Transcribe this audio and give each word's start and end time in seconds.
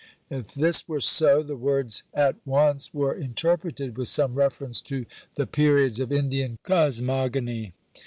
If 0.31 0.55
this 0.55 0.87
were 0.87 0.99
so, 0.99 1.43
the 1.43 1.55
words 1.55 2.01
"at 2.11 2.37
once" 2.43 2.91
were 2.91 3.13
interpreted 3.13 3.99
with 3.99 4.07
some 4.07 4.33
reference 4.33 4.81
to 4.81 5.05
"the 5.35 5.45
periods 5.45 5.99
of 5.99 6.11
Indian 6.11 6.57
cosmogony." 6.63 7.73